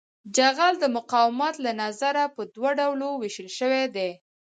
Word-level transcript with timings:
جغل 0.35 0.73
د 0.79 0.85
مقاومت 0.97 1.55
له 1.65 1.71
نظره 1.83 2.23
په 2.35 2.41
دوه 2.55 2.71
ډلو 2.79 3.09
ویشل 3.21 3.49
شوی 3.59 3.83
دی 3.95 4.09